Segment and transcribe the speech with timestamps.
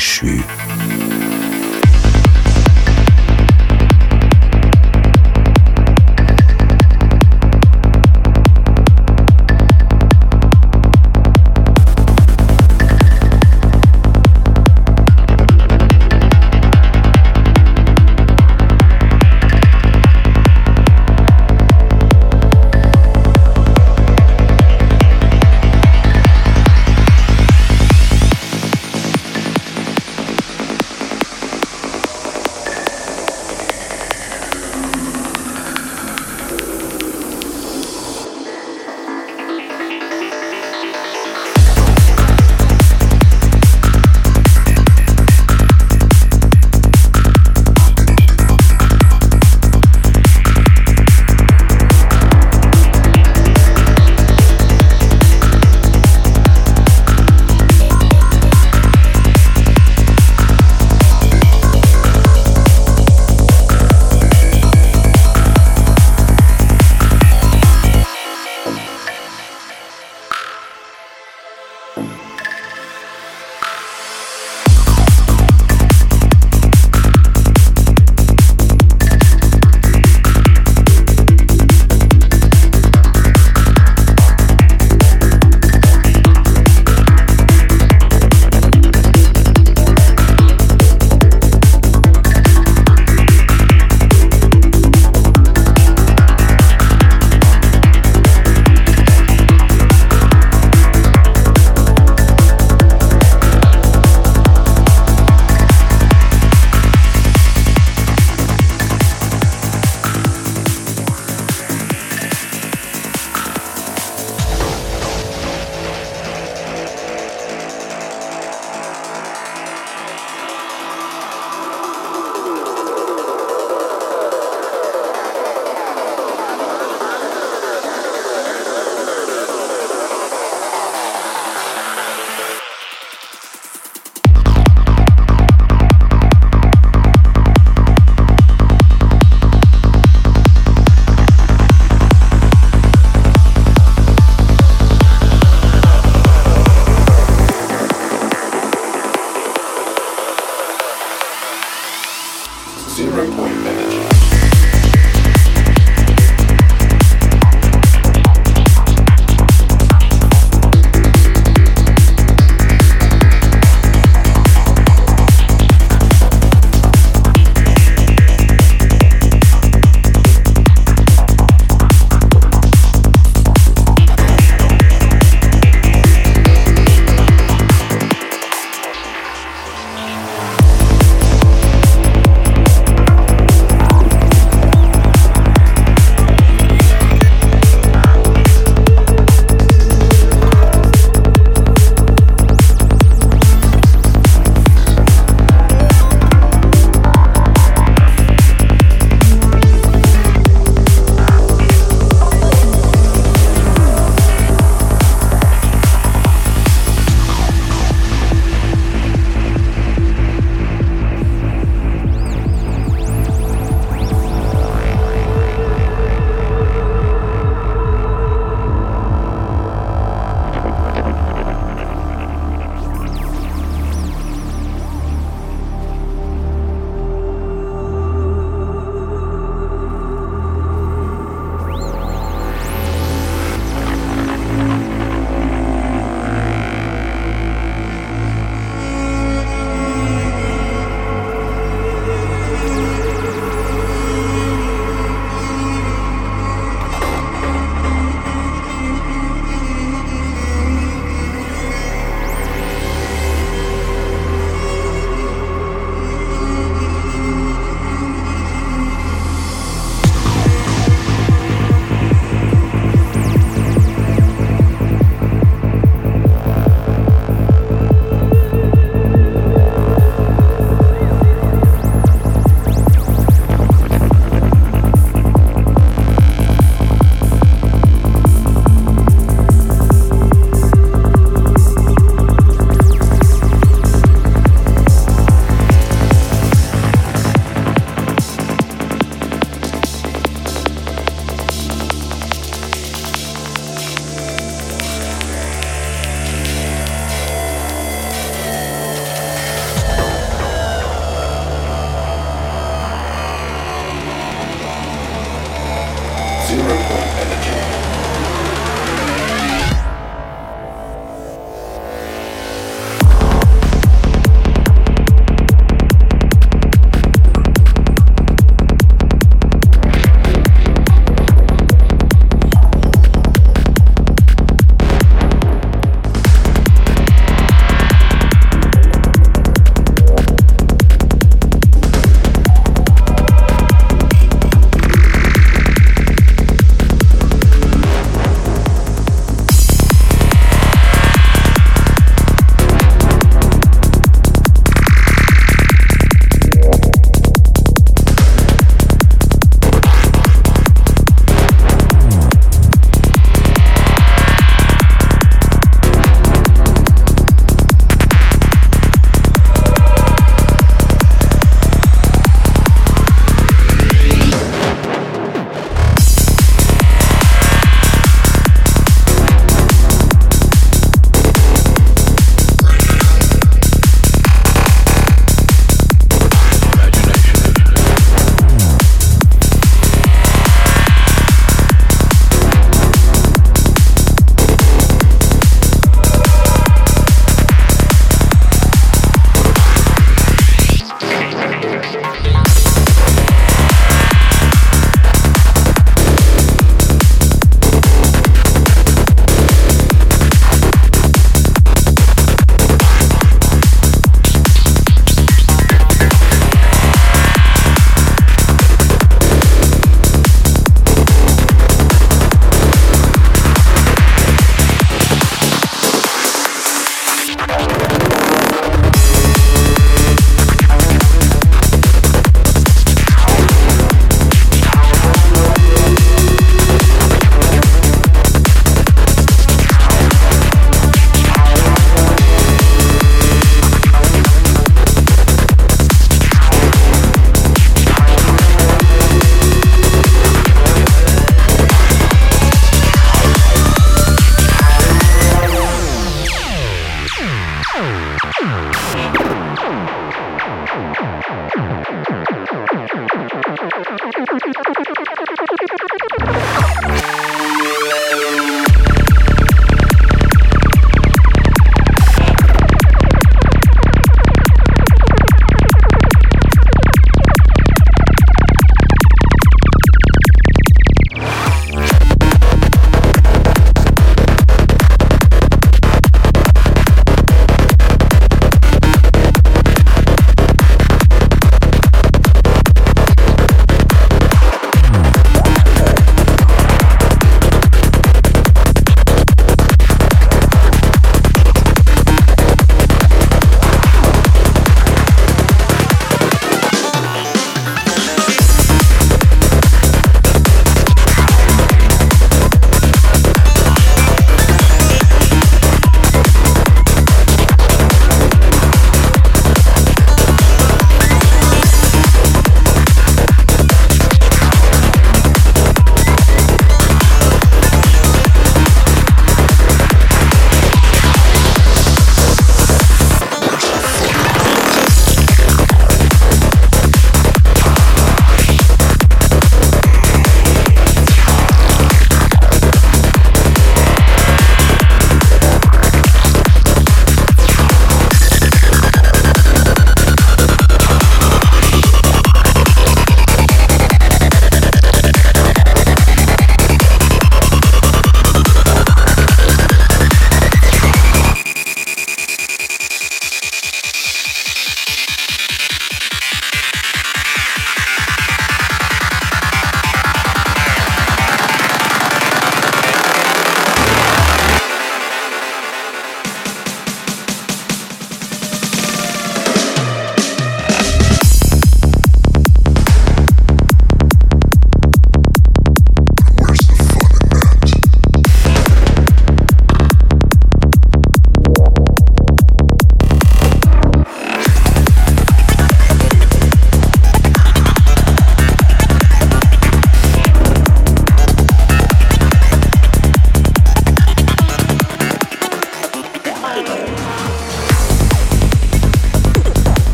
[0.00, 0.69] l'ange déchu.